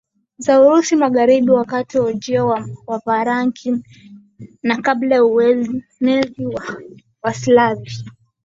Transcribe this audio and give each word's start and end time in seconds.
za 0.37 0.61
Urusi 0.61 0.95
magharibi 0.95 1.51
wakati 1.51 1.97
wa 1.99 2.05
ujio 2.05 2.47
wa 2.47 2.69
Wavarangi 2.87 3.75
na 4.63 4.81
kabla 4.81 5.15
ya 5.15 5.23
uenezi 5.25 6.45
wa 6.45 6.81
Waslavi 7.21 8.05